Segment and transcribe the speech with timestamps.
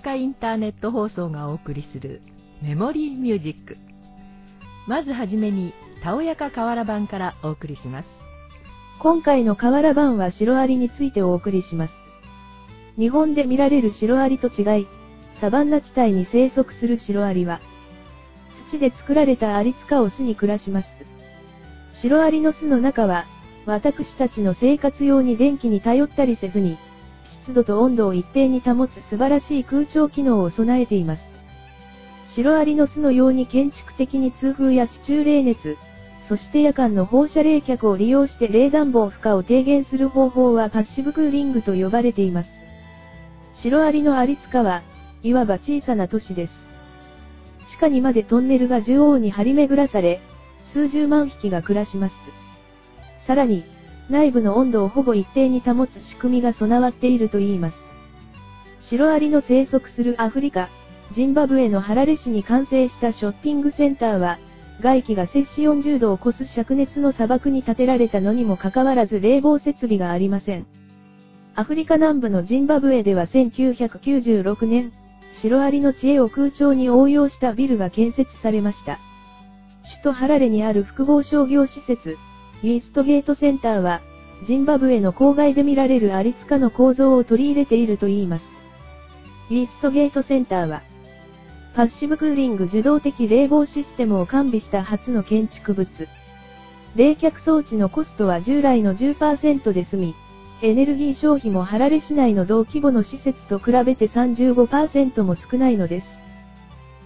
[0.00, 2.22] かインターネット放送がお送りする
[2.62, 3.76] メモリーミュージック。
[4.86, 8.08] まずはじめにたおやか河原版からお送りします。
[9.00, 11.94] 今回の河原版はシロアリについてお送りします。
[12.98, 14.88] 日本で見られるシロアリと違い
[15.40, 17.60] サバンナ地帯に生息するシロアリは
[18.70, 20.88] 土で作られたアリ塚を巣に暮らします。
[22.02, 23.26] シロアリの巣の中は
[23.66, 26.78] 私たちの生活用に電気に頼ったりせずに
[27.44, 31.22] 湿度と温度を一定に保つ素晴らしい空調機能を備えています。
[32.34, 35.76] シロアリの巣のように建築的に通風や地中冷熱、
[36.28, 42.50] そして夜間の放射冷却を利用して冷暖房負荷を低減する方法はパッシブクーリングと呼ばれています。
[43.62, 44.82] シロアリのアリ塚は、
[45.22, 46.52] いわば小さな都市です。
[47.70, 50.20] 地下にまでトンネルが縦横に張り巡らされ、
[50.72, 52.14] 数十万匹が暮らします。
[53.26, 53.64] さらに、
[54.10, 57.76] 内部の温度をほぼ一定に保つ仕組みが備わっているといいます。
[58.88, 60.70] シロアリの生息するアフリカ、
[61.14, 64.38] ジンバブエのハラレ市に完成したショッピングセンターは、
[64.80, 70.66] 外気が摂氏40度を超す灼熱の砂漠に建てられたのにもかかわらず冷房設備がありません。
[71.54, 74.92] アフリカ南部のジンバブエでは1996年、
[75.42, 79.00] シロアリの知恵を空調に応用したビルが建設されました。
[79.90, 82.16] 首都ハラレにある複合商業施設、
[82.62, 84.00] イーストゲートセンターは、
[84.46, 88.44] ジンバブエの郊外で見られるアリツカの構造を取り入れているといいます。
[89.50, 90.82] イーストゲートセンターは、
[91.76, 95.88] パッシブクーリング受動的冷房システムを完備した初の建築物。
[96.96, 100.14] 冷却装置のコストは従来の10%で済み、
[100.60, 106.06] エネルギー消費もハラレ市内の同規模の施設と比べて35%も少ないのです。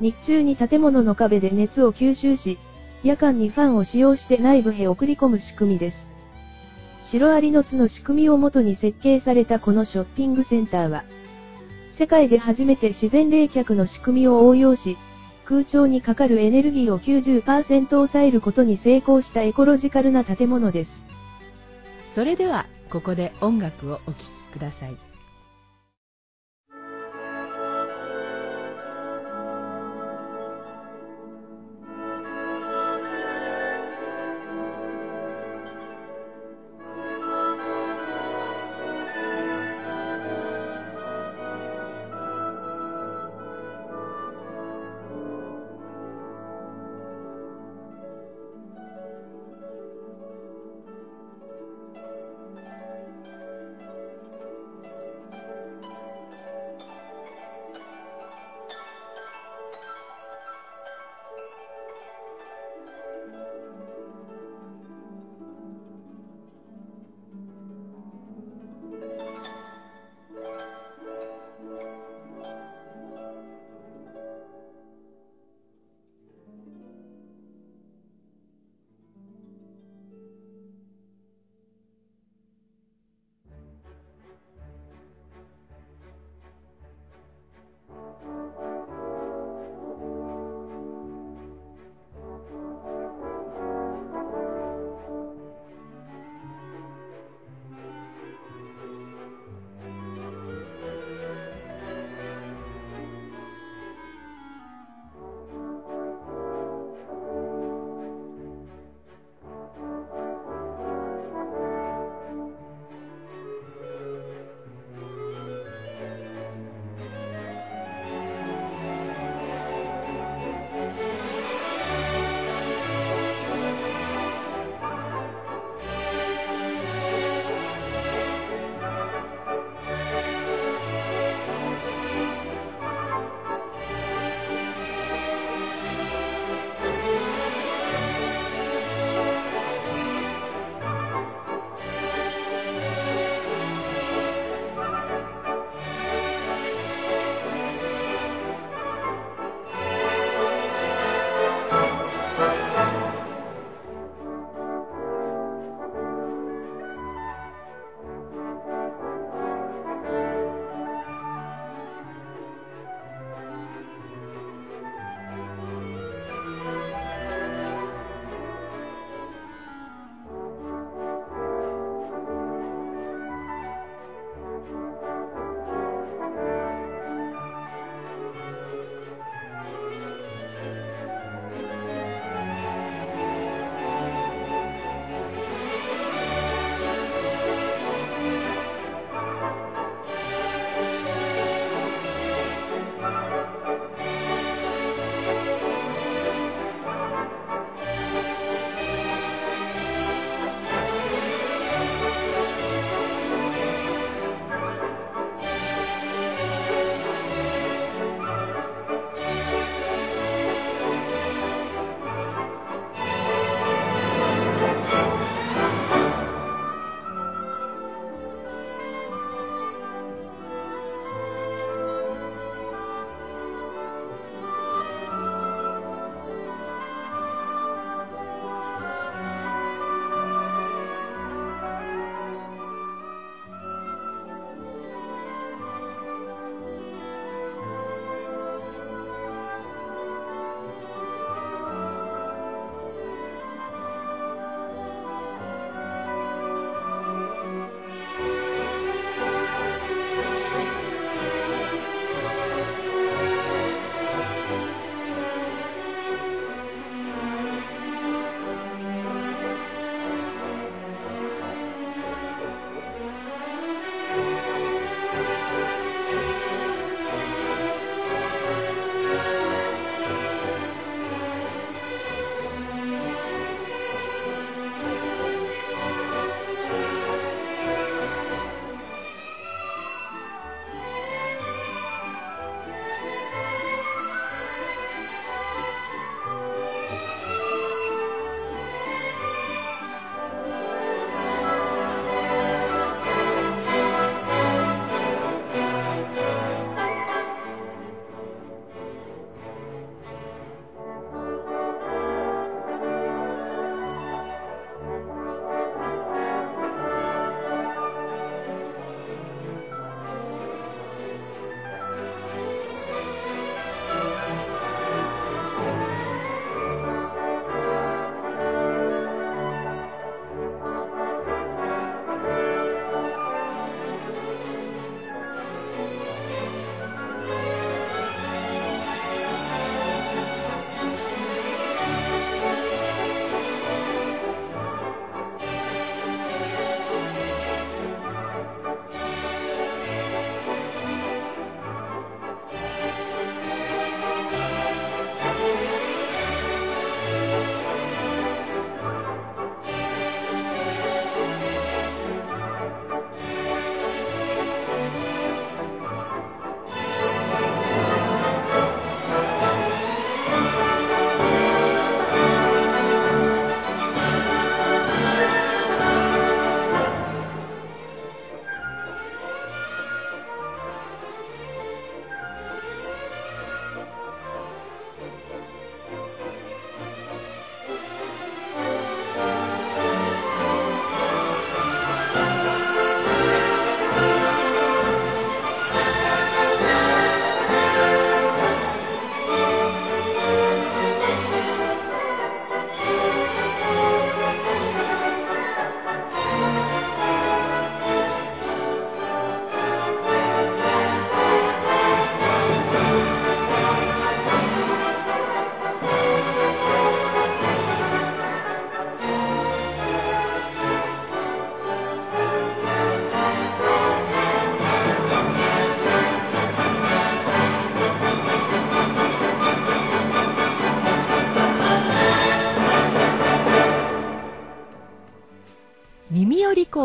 [0.00, 2.58] 日中に建物の壁で熱を吸収し、
[3.02, 5.96] 夜間にファンを使用して内部へ送り込む仕組みです。
[7.10, 11.04] シロアリの巣の仕組みをもとに設計されたこのショッピングセンターは、
[11.98, 14.98] 世界で初めて自然冷却の仕組みを応用し、
[15.46, 20.90] 空調にかかるエネルギーを90%抑えることに成功したエコロジカルな建物です。
[22.14, 25.07] それでは、ここで音楽をお聴きください。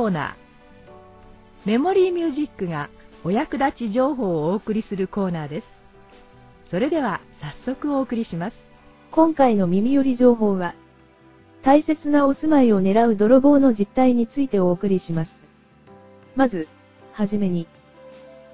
[0.04, 1.70] コーナー。
[1.70, 2.90] メモリーミュージックが
[3.24, 5.68] お役立ち情報をお送りするコーナーです。
[6.70, 7.22] それでは
[7.66, 8.58] 早速お送りします。
[9.12, 10.76] 今回の耳寄り情報は、
[11.64, 15.32] 大切なお住まいを狙う泥棒の実態についてお送りします。
[16.36, 16.68] まず、
[17.14, 17.66] はじめに、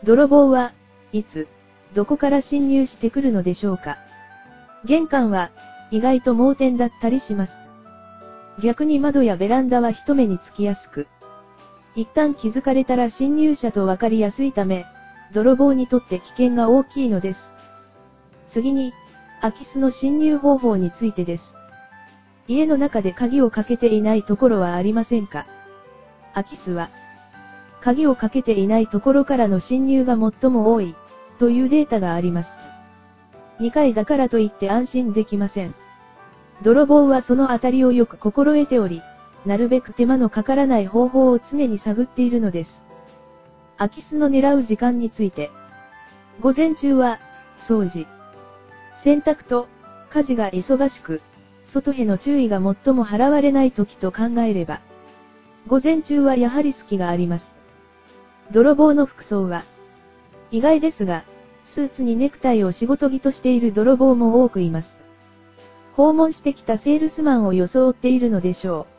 [0.04, 0.74] 泥棒は
[1.14, 1.48] いつ、
[1.96, 3.98] どこから侵入してくるのでしょうか。
[4.86, 5.50] 玄関は
[5.90, 7.54] 意外と盲点だったりします。
[8.62, 11.08] 逆に窓やベランダは一目につきやすく、
[11.96, 14.86] 一旦気づかれたら侵入者とわかりやすいため、
[15.34, 17.40] 泥棒にとって危険が大きいのです。
[18.54, 18.94] 次に、
[19.42, 21.44] 空き巣の侵入方法についてです。
[22.48, 25.46] 家の中で鍵をかけていないところはありませんか？
[26.34, 26.90] 空き巣は、
[27.82, 30.96] 鍵をかけていないところからの侵入が最も多い、
[31.38, 32.50] というデータがあります。
[33.62, 35.76] 2回だからといって安心できません。
[36.64, 39.02] 泥棒はそのあたりをよく心得ており、
[39.46, 42.70] なるべく手間のかからない方法を常に探っているのです。
[43.78, 45.52] 空き巣の狙う時間について。
[46.42, 47.20] 午前中は、
[47.68, 48.06] 掃除、
[49.04, 49.68] 洗濯と、
[50.14, 51.22] 家事が忙しく、
[51.74, 54.82] 外への注意が最も払われない時と考えれば、
[55.68, 57.46] 午前中はやはり隙があります。
[58.52, 59.64] 泥棒の服装は、
[60.52, 61.24] 意外ですが、
[61.76, 64.88] スーツにネクタイを仕事着としている泥棒も多くいます。
[65.96, 68.99] 訪問してきたセールスマンを装っているのでしょう。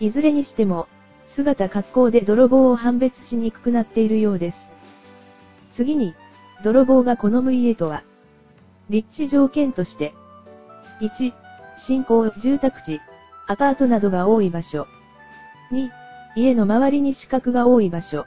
[0.00, 0.88] いずれにしても、
[1.34, 4.56] 姿格好で泥棒を判別しにくくなっているようです。
[5.76, 6.14] 次に、
[6.62, 8.04] 泥棒が好む家とは、
[8.88, 10.14] 立地条件として、
[11.00, 11.32] 1、
[11.86, 13.00] 新興住宅地、
[13.46, 14.86] アパートなどが多い場所。
[15.72, 15.88] 2、
[16.36, 18.26] 家の周りに死角が多い場所。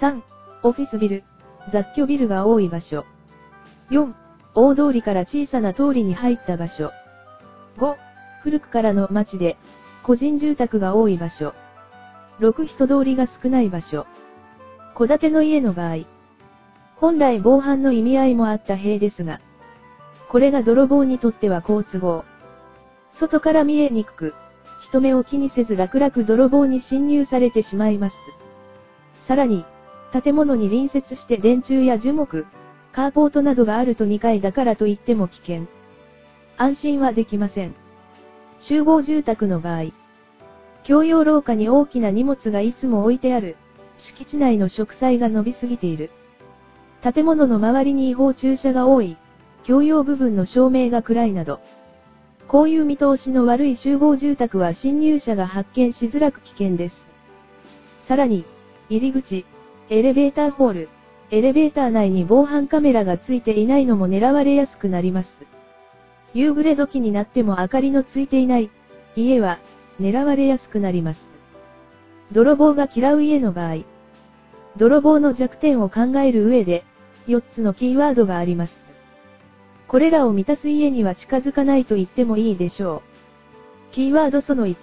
[0.00, 0.22] 3、
[0.62, 1.24] オフィスビル、
[1.72, 3.04] 雑居ビルが多い場所。
[3.90, 4.12] 4、
[4.54, 6.90] 大通りから小さな通りに入った場所。
[7.78, 7.96] 5、
[8.42, 9.56] 古くからの街で、
[10.06, 11.52] 個人住宅が多い場所。
[12.38, 14.06] 6、人通りが少ない場所。
[14.96, 16.04] 戸建ての家の場合。
[16.94, 19.40] 本来防犯の意味合いもあった塀ですが、
[20.30, 22.24] これが泥棒にとっては好都合。
[23.18, 24.34] 外から見えにくく、
[24.88, 28.16] 人目を気にせず楽々泥棒に侵入されてしまいます。
[29.26, 29.64] さらに、
[30.12, 32.46] 建物に隣接して電柱や樹木、
[32.92, 35.66] カーポートなどがあると2階だからといっても危険。
[36.58, 37.85] 安心はできません。
[38.60, 39.92] 集合住宅の場合、
[40.86, 43.56] 共用廊下に大きな荷物がいつも置いてある、
[43.98, 46.10] 敷地内の植栽が伸びすぎている。
[47.02, 49.16] 建物の周りに違法駐車が多い、
[49.66, 51.60] 共用部分の照明が暗いなど、
[52.48, 56.96] こういう見通しの悪い集合住宅は侵入者が発見しづらく危険です。
[58.06, 58.44] さらに、
[58.88, 59.44] 入り口、
[59.90, 60.88] エレベーターホール、
[61.30, 65.28] エレベーター内に防犯カメラがついていないのも狙われやすくなります。
[66.36, 68.70] 夕暮れ時になっても明かりのついていない
[69.16, 69.58] 家は
[69.98, 71.20] 狙われやすくなります。
[72.30, 73.76] 泥棒が嫌う家の場合、
[74.76, 76.84] 泥棒の弱点を考える上で
[77.26, 78.72] 4つのキーワードがあります。
[79.88, 83.02] これらを満たす家には近づかないと言ってもいいでしょ
[83.92, 83.94] う。
[83.94, 84.76] キーワードその1。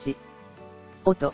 [1.06, 1.34] 音。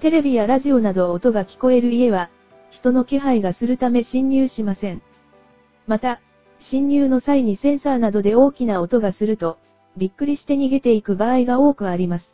[0.00, 2.30] テレビやラジオなど音が聞こえる家は
[2.70, 5.02] 人の気配がするため侵入しません。
[5.88, 6.20] また、
[6.70, 9.58] 侵入の際にセンサーなどで大きな音がすると、
[9.96, 12.24] びっくりして逃げていく場合が多くあります。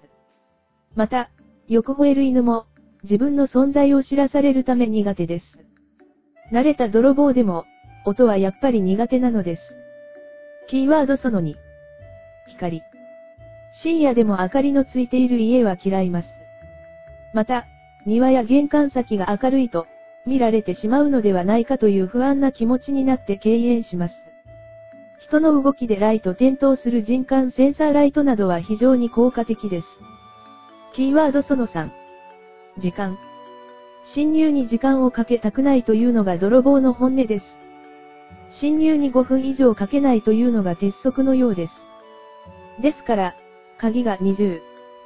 [0.94, 1.30] また、
[1.68, 2.66] よく吠える犬も、
[3.02, 5.44] 自分の存在を知らされるため苦手です。
[6.52, 7.64] 慣れた泥棒でも、
[8.04, 9.62] 音はやっぱり苦手なのです。
[10.68, 11.54] キーワードその2。
[12.48, 12.82] 光。
[13.82, 16.28] 深夜でも明かりのついている家は嫌います。
[17.34, 17.66] また、
[18.06, 19.86] 庭や玄関先が明るいと、
[20.30, 24.14] 見られてしまうのではないかという不安な気持ちになって敬遠します。
[25.26, 29.86] 人の動きでライト点灯する人感センサーライトなどは非常に効果的です。
[30.94, 31.90] キーワードその3。
[32.78, 33.18] 時間。
[34.14, 37.44] 侵入に時間をかけたくないというのが泥棒の本音です。
[38.60, 41.72] 侵入に5分以上かけないというのが鉄則のようです。
[42.82, 43.34] ですから、
[43.78, 44.60] 鍵が20、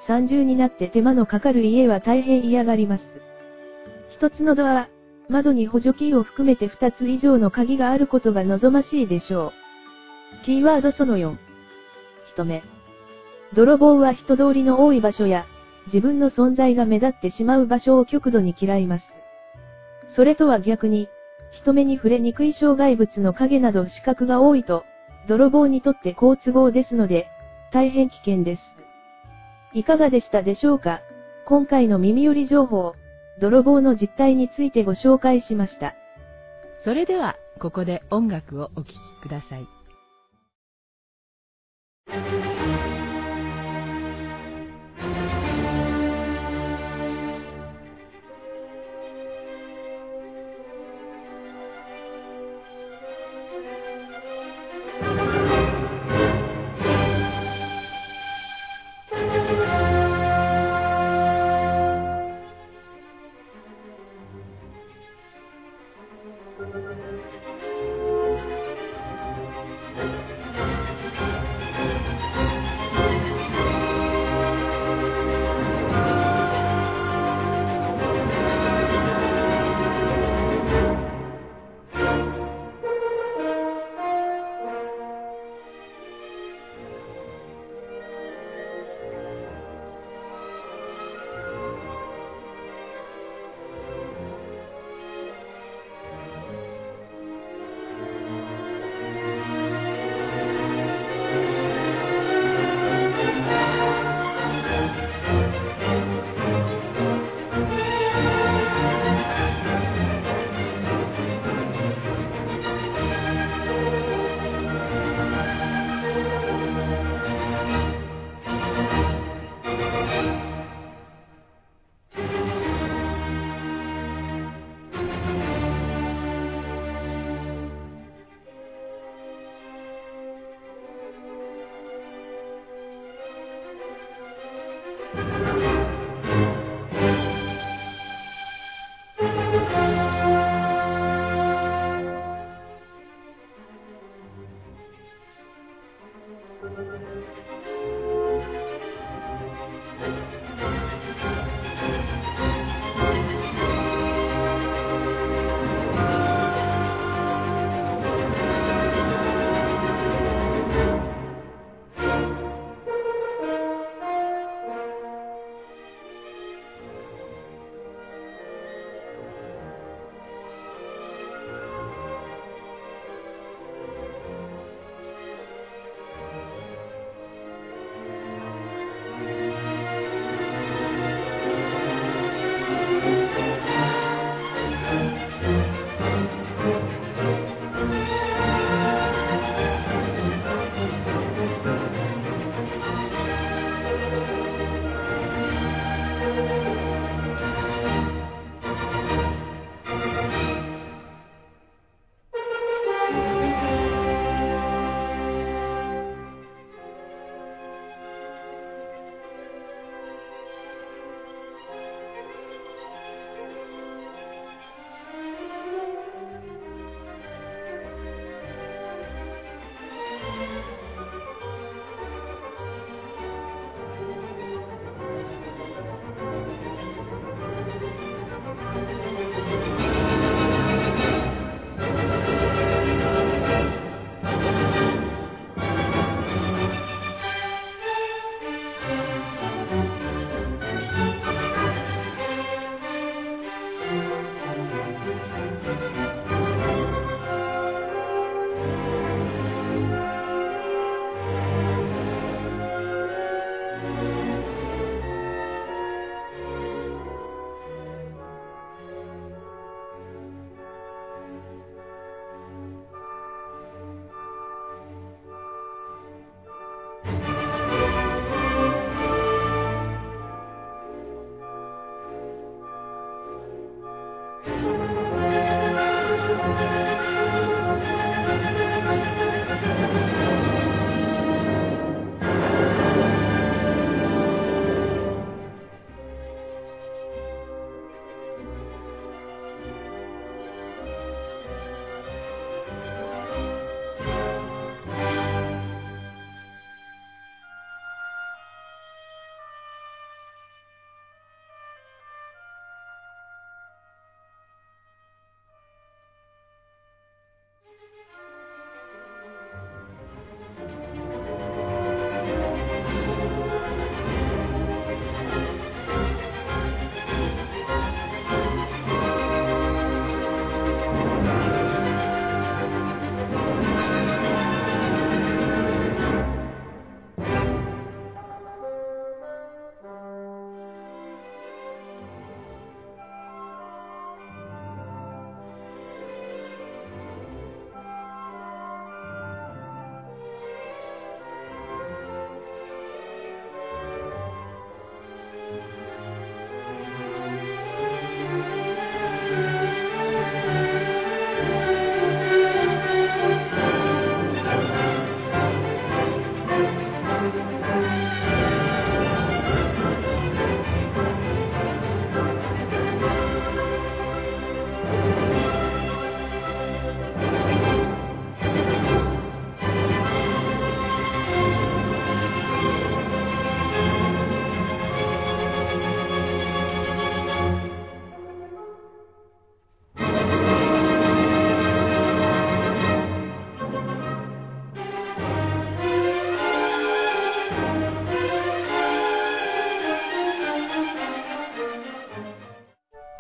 [0.07, 3.05] 30になって手間のかかる家は大変嫌がります。
[4.11, 4.89] 一つのドア、
[5.29, 9.53] 窓に補助キーを含めて2つ以上の鍵があることが望ましいでしょ
[10.43, 10.45] う。
[10.45, 11.37] キーワードその4。
[12.33, 12.63] 人目。
[13.55, 15.47] 泥棒は人通りの多い場所や、
[15.87, 19.05] 自分の存在が目立ってしまう場所を極度に嫌います。
[20.17, 21.09] それとは逆に、
[21.53, 24.85] 人目に触れにくい障害物の影など死角が多いと、
[25.29, 27.29] 泥棒にとって好都合ですので、
[27.73, 28.63] 大変危険です。
[29.73, 31.01] いかがでしたでしょうか？
[31.47, 32.95] 今回の耳寄り情報。
[33.41, 35.95] 泥棒の実態についてご紹介しました。
[36.85, 39.67] それでは、ここで音楽をお聴きください。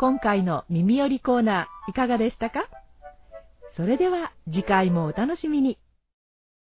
[0.04, 2.68] 今回の耳寄りコーナーいかがでしたか？
[3.74, 5.78] それでは次回もお楽しみに。